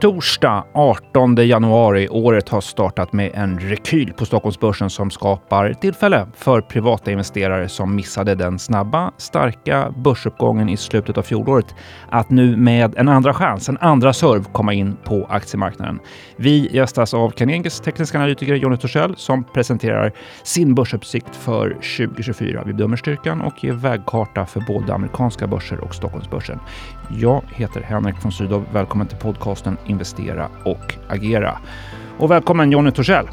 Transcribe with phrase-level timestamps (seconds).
[0.00, 2.08] Torsdag 18 januari.
[2.08, 7.94] Året har startat med en rekyl på Stockholmsbörsen som skapar tillfälle för privata investerare som
[7.94, 11.74] missade den snabba, starka börsuppgången i slutet av fjolåret
[12.10, 15.98] att nu med en andra chans, en andra serv, komma in på aktiemarknaden.
[16.36, 22.62] Vi gästas av Carnegies tekniska analytiker Jonny Torssell som presenterar sin börsuppsikt för 2024.
[22.66, 26.60] Vi bedömer styrkan och ger vägkarta för både amerikanska börser och Stockholmsbörsen.
[27.10, 28.64] Jag heter Henrik von Sydow.
[28.72, 31.58] Välkommen till podcasten Investera och agera.
[32.18, 33.28] Och välkommen Jonny Torssell.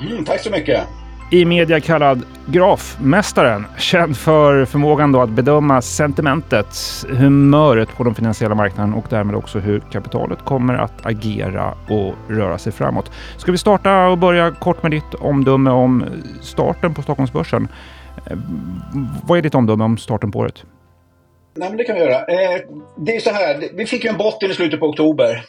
[0.00, 0.86] Mm, tack så mycket.
[1.32, 6.66] I media kallad grafmästaren, känd för förmågan då att bedöma sentimentet,
[7.08, 12.58] humöret på de finansiella marknaderna och därmed också hur kapitalet kommer att agera och röra
[12.58, 13.10] sig framåt.
[13.36, 16.04] Ska vi starta och börja kort med ditt omdöme om
[16.40, 17.68] starten på Stockholmsbörsen?
[18.26, 18.38] Eh,
[19.26, 20.64] vad är ditt omdöme om starten på året?
[21.56, 22.18] Nej, men det kan vi göra.
[22.18, 22.60] Eh,
[22.96, 25.44] det är så här, vi fick ju en botten i slutet på oktober.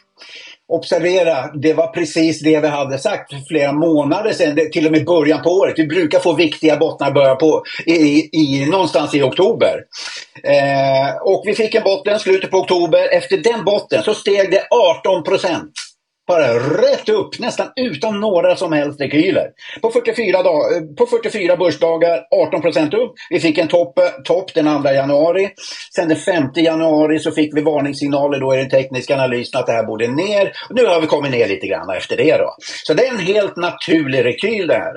[0.73, 5.05] Observera, det var precis det vi hade sagt för flera månader sedan, till och med
[5.05, 5.73] början på året.
[5.77, 9.75] Vi brukar få viktiga bottnar börja på i, i, någonstans i oktober.
[10.43, 13.13] Eh, och vi fick en botten i slutet på oktober.
[13.13, 14.67] Efter den botten så steg det
[15.03, 15.71] 18 procent.
[16.27, 19.47] Bara rätt upp, nästan utan några som helst rekyler.
[19.81, 23.13] På 44, dag, eh, på 44 börsdagar, 18% upp.
[23.29, 25.49] Vi fick en topp top den 2 januari.
[25.95, 29.73] Sen den 5 januari så fick vi varningssignaler då i den tekniska analysen att det
[29.73, 30.51] här borde ner.
[30.69, 32.55] Nu har vi kommit ner lite grann efter det då.
[32.85, 34.93] Så det är en helt naturlig rekyl det här.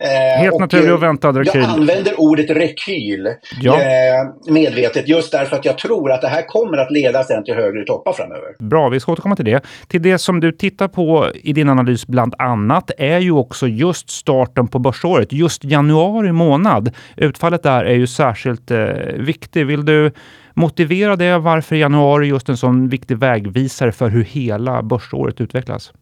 [0.00, 1.60] Eh, helt och naturlig och väntad rekyl.
[1.60, 3.28] Jag använder ordet rekyl
[3.60, 3.80] ja.
[3.80, 7.54] eh, medvetet just därför att jag tror att det här kommer att leda sen till
[7.54, 8.54] högre toppar framöver.
[8.58, 9.60] Bra, vi ska återkomma till det.
[9.88, 14.10] Till det som du tittar på i din analys bland annat är ju också just
[14.10, 16.90] starten på börsåret, just januari månad.
[17.16, 18.78] Utfallet där är ju särskilt eh,
[19.16, 19.66] viktigt.
[19.66, 20.12] Vill du
[20.54, 21.38] motivera det?
[21.38, 25.92] Varför januari just en sån viktig vägvisare för hur hela börsåret utvecklas?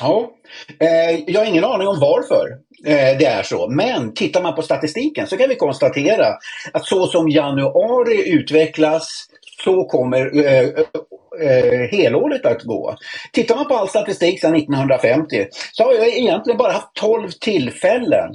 [0.00, 0.30] Ja,
[0.80, 2.48] eh, jag har ingen aning om varför
[2.84, 3.68] eh, det är så.
[3.70, 6.26] Men tittar man på statistiken så kan vi konstatera
[6.72, 9.08] att så som januari utvecklas
[9.64, 10.68] så kommer eh,
[11.42, 12.96] eh, helåret att gå.
[13.32, 18.34] Tittar man på all statistik sedan 1950 så har jag egentligen bara haft 12 tillfällen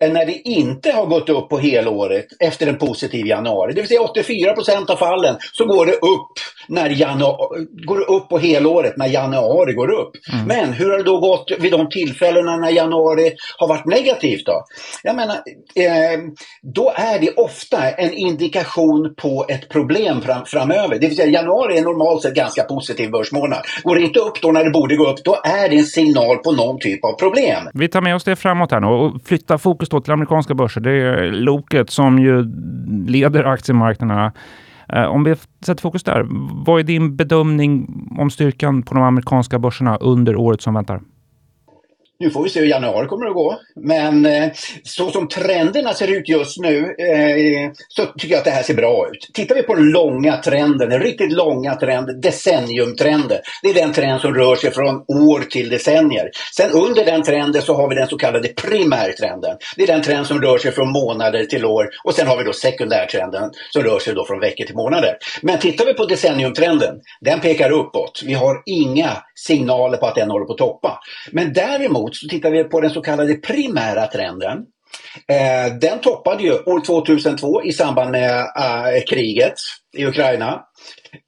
[0.00, 3.72] när det inte har gått upp på helåret efter en positiv januari.
[3.72, 6.32] Det vill säga 84 procent av fallen så går det upp
[6.68, 10.10] när januari, går upp på helåret när januari går upp.
[10.32, 10.46] Mm.
[10.46, 14.64] Men hur har det då gått vid de tillfällena när januari har varit negativt då?
[15.02, 15.34] Jag menar,
[15.74, 16.18] eh,
[16.62, 20.98] då är det ofta en indikation på ett problem fram, framöver.
[20.98, 23.62] Det vill säga januari är normalt sett ganska positiv börsmånad.
[23.84, 26.36] Går det inte upp då när det borde gå upp, då är det en signal
[26.36, 27.62] på någon typ av problem.
[27.74, 30.80] Vi tar med oss det framåt här nu och flyttar fokus då till amerikanska börser.
[30.80, 32.44] Det är loket som ju
[33.06, 34.32] leder aktiemarknaderna.
[34.92, 35.34] Eh, om vi
[35.66, 36.26] sätter fokus där,
[36.66, 37.86] vad är din bedömning
[38.18, 41.00] om styrkan på de amerikanska börserna under året som väntar?
[42.20, 43.60] Nu får vi se hur januari kommer att gå.
[43.76, 44.50] Men eh,
[44.82, 48.74] så som trenderna ser ut just nu eh, så tycker jag att det här ser
[48.74, 49.30] bra ut.
[49.34, 53.38] Tittar vi på den långa trenden, den riktigt långa trenden, decenniumtrenden.
[53.62, 56.30] Det är den trend som rör sig från år till decennier.
[56.56, 59.56] Sen under den trenden så har vi den så kallade primärtrenden.
[59.76, 61.88] Det är den trend som rör sig från månader till år.
[62.04, 65.16] Och sen har vi då sekundärtrenden som rör sig då från veckor till månader.
[65.42, 68.22] Men tittar vi på decenniumtrenden, den pekar uppåt.
[68.24, 71.00] Vi har inga signaler på att den håller på att toppa.
[71.32, 74.58] Men däremot däremot så tittar vi på den så kallade primära trenden.
[75.28, 79.54] Eh, den toppade ju år 2002 i samband med eh, kriget
[79.96, 80.62] i Ukraina.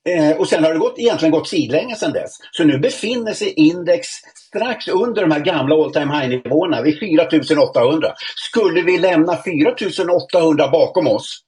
[0.09, 2.31] Eh, och sen har det gått, egentligen gått sidlänges sedan dess.
[2.53, 4.09] Så nu befinner sig index
[4.49, 8.13] strax under de här gamla all time high nivåerna vid 4800.
[8.51, 11.43] Skulle vi lämna 4800 bakom oss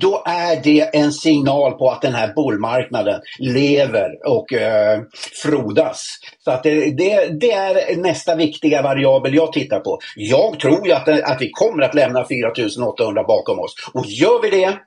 [0.00, 5.00] då är det en signal på att den här bullmarknaden lever och eh,
[5.42, 6.18] frodas.
[6.44, 9.98] Så att det, det, det, är nästa viktiga variabel jag tittar på.
[10.16, 13.74] Jag tror ju att, att vi kommer att lämna 4800 bakom oss.
[13.94, 14.78] Och gör vi det,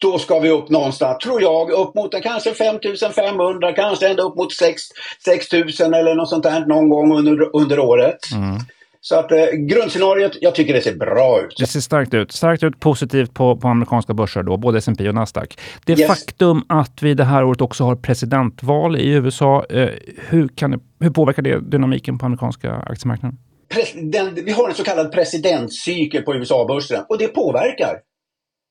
[0.00, 4.52] då ska vi upp någonstans, tror jag, upp mot kanske 5500, kanske ända upp mot
[4.52, 4.82] 6,
[5.24, 8.18] 6000 eller något sånt där någon gång under, under året.
[8.32, 8.58] Mm.
[9.00, 11.54] Så att eh, grundscenariot, jag tycker det ser bra ut.
[11.58, 12.32] Det ser starkt ut.
[12.32, 15.58] Starkt ut positivt på, på amerikanska börser då, både S&P och Nasdaq.
[15.86, 16.06] Det yes.
[16.06, 19.88] faktum att vi det här året också har presidentval i USA, eh,
[20.28, 23.38] hur, kan hur påverkar det dynamiken på amerikanska aktiemarknaden?
[23.94, 27.96] Den, vi har en så kallad presidentcykel på USA-börsen och det påverkar.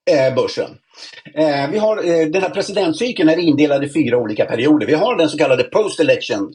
[0.07, 0.77] Eh, börsen.
[1.33, 4.87] Eh, vi har, eh, den här presidentcykeln är indelad i fyra olika perioder.
[4.87, 6.53] Vi har den så kallade post-election,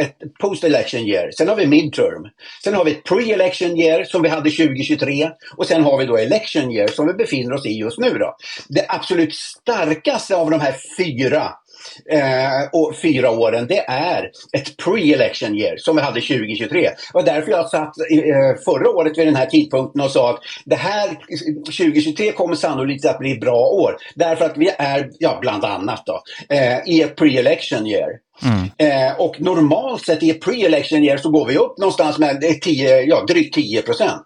[0.00, 1.30] ett post-election year.
[1.30, 2.28] Sen har vi midterm.
[2.64, 6.16] Sen har vi ett pre-election year som vi hade 2023 och sen har vi då
[6.16, 8.18] election year som vi befinner oss i just nu.
[8.18, 8.36] Då.
[8.68, 11.52] Det absolut starkaste av de här fyra
[12.10, 16.80] eh, och fyra åren, det är ett pre-election year som vi hade 2023.
[16.80, 20.40] Det var därför jag satt eh, förra året vid den här tidpunkten och sa att
[20.64, 21.08] det här
[21.64, 23.96] 2023 kommer sannolikt att bli ett bra år.
[24.14, 28.10] Därför att vi är, ja bland annat då, eh, i ett pre-election year.
[28.44, 28.70] Mm.
[28.78, 33.00] Eh, och normalt sett i ett pre-election year så går vi upp någonstans med 10,
[33.00, 34.24] ja, drygt 10 procent.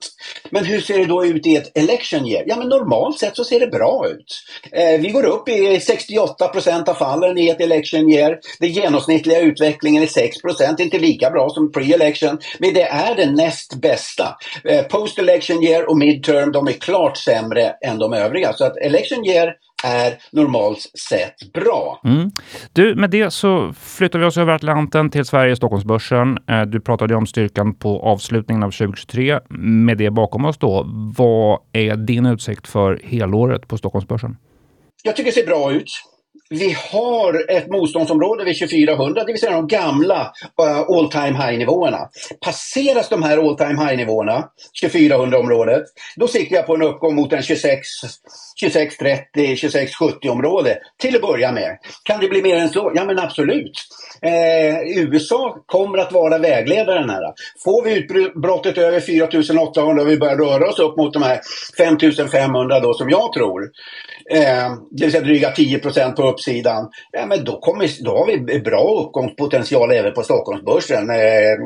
[0.50, 2.44] Men hur ser det då ut i ett election year?
[2.46, 4.34] Ja men normalt sett så ser det bra ut.
[4.72, 8.38] Eh, vi går upp i 68 procent av fallen i ett election year.
[8.60, 12.38] Den genomsnittliga utvecklingen är 6 procent, inte lika bra som pre-election.
[12.58, 14.36] Men det är det näst bästa.
[14.64, 18.52] Eh, Post-election year och midterm, de är klart sämre än de övriga.
[18.52, 19.54] Så att election year
[19.84, 20.78] är normalt
[21.08, 22.00] sett bra.
[22.04, 22.30] Mm.
[22.72, 26.38] Du, med det så flyttar vi oss över Atlanten till Sverige, Stockholmsbörsen.
[26.48, 29.40] Eh, du pratade om styrkan på avslutningen av 2023.
[29.58, 30.84] Med det bakom oss då,
[31.16, 34.36] vad är din utsikt för helåret på Stockholmsbörsen?
[35.02, 35.90] Jag tycker det ser bra ut
[36.50, 40.32] vi har ett motståndsområde vid 2400, det vill säga de gamla
[40.62, 42.08] uh, all time high-nivåerna.
[42.40, 44.44] Passeras de här all time high-nivåerna,
[44.82, 45.82] 2400-området,
[46.16, 47.88] då siktar jag på en uppgång mot en 26,
[48.60, 51.78] 2630, 2670 område till att börja med.
[52.02, 52.92] Kan det bli mer än så?
[52.94, 53.72] Ja men absolut.
[54.22, 57.32] Eh, USA kommer att vara vägledaren här.
[57.64, 61.40] Får vi utbrottet över 4800 och vi börjar röra oss upp mot de här
[61.78, 63.62] 5500 då som jag tror,
[64.30, 68.60] eh, det vill säga dryga 10% på uppsidan, ja, men då, kommer, då har vi
[68.60, 71.10] bra uppgångspotential även på Stockholmsbörsen.
[71.10, 71.56] Eh,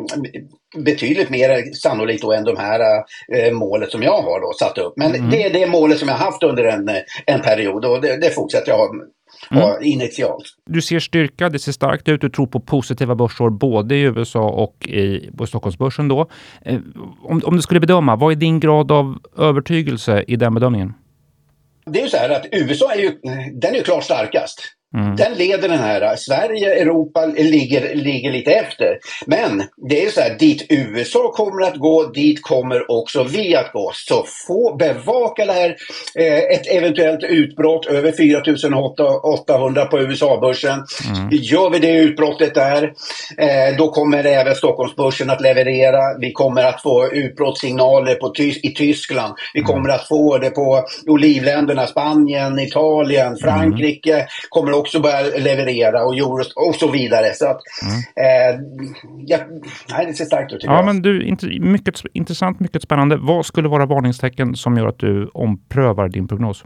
[0.84, 2.80] betydligt mer sannolikt då än de här
[3.36, 4.92] eh, målet som jag har då satt upp.
[4.96, 5.30] Men mm.
[5.30, 6.90] det är det målet som jag haft under en,
[7.26, 8.88] en period och det, det fortsätter jag ha
[9.50, 9.82] Mm.
[9.82, 10.44] initialt.
[10.66, 12.20] Du ser styrka, det ser starkt ut.
[12.20, 16.08] Du tror på positiva börsår både i USA och i, på Stockholmsbörsen.
[16.08, 16.26] Då.
[16.62, 16.78] Eh,
[17.22, 20.94] om, om du skulle bedöma, vad är din grad av övertygelse i den bedömningen?
[21.86, 23.20] Det är ju så här att USA är ju,
[23.52, 24.62] den är ju klart starkast.
[24.96, 25.16] Mm.
[25.16, 26.16] Den leder den här.
[26.16, 28.98] Sverige, Europa ligger, ligger lite efter.
[29.26, 33.72] Men det är så här, dit USA kommer att gå, dit kommer också vi att
[33.72, 33.92] gå.
[33.94, 35.76] Så få bevaka det här,
[36.14, 40.84] eh, ett eventuellt utbrott över 4800 på USA-börsen.
[41.08, 41.28] Mm.
[41.30, 42.82] Gör vi det utbrottet där,
[43.38, 46.18] eh, då kommer även Stockholmsbörsen att leverera.
[46.20, 48.32] Vi kommer att få utbrottssignaler på
[48.62, 49.34] i Tyskland.
[49.54, 54.14] Vi kommer att få det på olivländerna, Spanien, Italien, Frankrike.
[54.14, 54.26] Mm.
[54.48, 57.34] kommer också börja leverera och, Euros och så vidare.
[57.34, 57.98] Så att, mm.
[57.98, 58.60] eh,
[59.26, 59.38] ja,
[59.90, 60.64] nej, det ser starkt ut.
[60.64, 63.16] Ja, men du, mycket intressant, mycket spännande.
[63.16, 66.64] Vad skulle vara varningstecken som gör att du omprövar din prognos?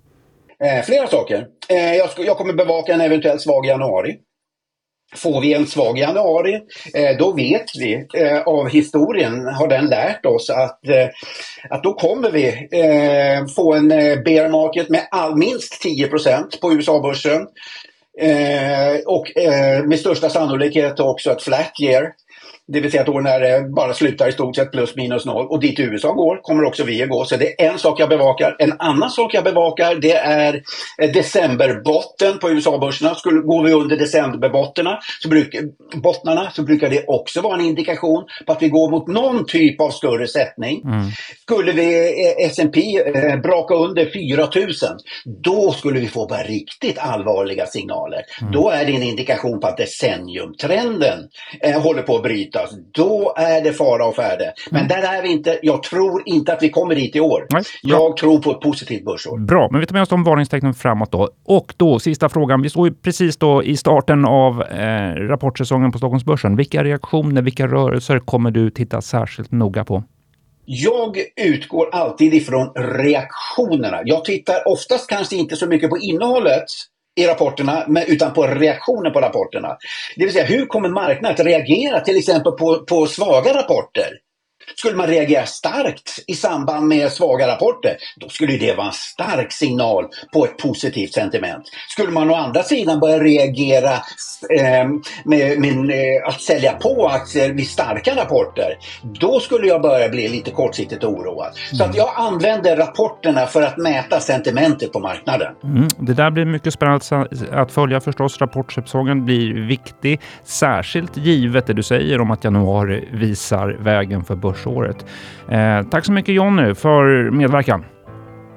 [0.64, 1.46] Eh, flera saker.
[1.68, 4.16] Eh, jag, jag kommer bevaka en eventuellt svag januari.
[5.16, 6.54] Får vi en svag januari,
[6.94, 11.08] eh, då vet vi eh, av historien, har den lärt oss att, eh,
[11.70, 12.68] att då kommer vi
[13.56, 13.88] få en
[14.24, 16.08] bear market med all, minst 10
[16.60, 17.46] på USA-börsen.
[18.20, 22.12] Eh, och eh, med största sannolikhet också ett flat year.
[22.72, 25.46] Det vill säga ett år när det bara slutar i stort sett plus minus noll.
[25.46, 27.24] Och dit USA går kommer också vi att gå.
[27.24, 28.56] Så det är en sak jag bevakar.
[28.58, 30.62] En annan sak jag bevakar det är
[31.02, 33.14] eh, decemberbotten på USA-börserna.
[33.14, 35.56] Skulle, går vi under decemberbottnarna så, bruk,
[35.94, 39.80] bottnarna, så brukar det också vara en indikation på att vi går mot någon typ
[39.80, 40.82] av större sättning.
[40.84, 41.10] Mm.
[41.42, 41.94] Skulle vi
[42.26, 42.80] eh, S&P
[43.14, 44.88] eh, braka under 4000
[45.24, 48.22] då skulle vi få bara riktigt allvarliga signaler.
[48.40, 48.52] Mm.
[48.52, 51.28] Då är det en indikation på att decenniumtrenden
[51.60, 54.52] eh, håller på att bryta brytas, då är det fara och färde.
[54.70, 54.88] Men mm.
[54.88, 55.58] där är vi inte.
[55.62, 57.46] Jag tror inte att vi kommer dit i år.
[57.50, 59.38] Nej, jag tror på ett positivt börsår.
[59.38, 61.30] Bra, men vi tar med oss de varningstecknen framåt då.
[61.44, 62.62] Och då sista frågan.
[62.62, 66.56] Vi står ju precis då i starten av eh, rapportsäsongen på Stockholmsbörsen.
[66.56, 70.04] Vilka reaktioner, vilka rörelser kommer du titta särskilt noga på?
[70.66, 74.00] Jag utgår alltid ifrån reaktionerna.
[74.04, 76.64] Jag tittar oftast kanske inte så mycket på innehållet
[77.16, 79.76] i rapporterna, men, utan på reaktionen på rapporterna.
[80.16, 84.08] Det vill säga, hur kommer marknaden att reagera till exempel på, på svaga rapporter?
[84.76, 89.52] Skulle man reagera starkt i samband med svaga rapporter, då skulle det vara en stark
[89.52, 91.64] signal på ett positivt sentiment.
[91.88, 93.92] Skulle man å andra sidan börja reagera
[94.58, 94.88] eh,
[95.24, 100.28] med, med eh, att sälja på aktier vid starka rapporter, då skulle jag börja bli
[100.28, 101.46] lite kortsiktigt oroad.
[101.46, 101.78] Mm.
[101.78, 105.54] Så att jag använder rapporterna för att mäta sentimentet på marknaden.
[105.64, 105.88] Mm.
[105.98, 108.40] Det där blir mycket spännande att följa förstås.
[108.40, 114.63] Rapportsäsongen blir viktig, särskilt givet det du säger om att januari visar vägen för börsen
[114.64, 115.06] börsåret.
[115.48, 117.84] Eh, tack så mycket Jonny för medverkan.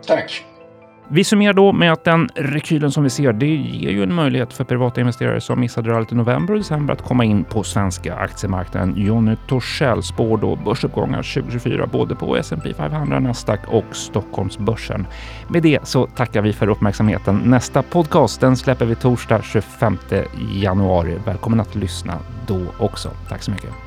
[0.08, 0.44] Tack.
[1.10, 4.54] Vi summerar då med att den rekylen som vi ser, det ger ju en möjlighet
[4.54, 8.16] för privata investerare som missade rallyt i november och december att komma in på svenska
[8.16, 8.94] aktiemarknaden.
[8.98, 15.08] Jonny Torssell spår då börsuppgångar 2024 både på S&P 500, Nasdaq och Stockholmsbörsen.
[15.48, 17.42] Med det så tackar vi för uppmärksamheten.
[17.46, 19.98] Nästa podcast den släpper vi torsdag 25
[20.54, 21.18] januari.
[21.26, 22.14] Välkommen att lyssna
[22.48, 23.10] då också.
[23.30, 23.87] Tack så mycket.